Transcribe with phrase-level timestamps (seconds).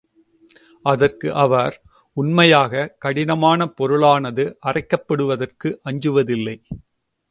[0.85, 1.75] அதற்கு அவர்,
[2.17, 6.57] உண்மையாக, கடினமான பொருளானது அரைக்கப்படுவதற்கு அஞ்சுவதில்லை.